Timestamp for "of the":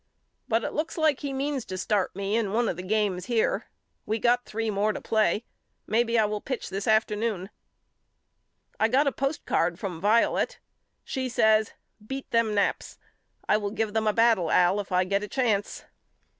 2.67-2.81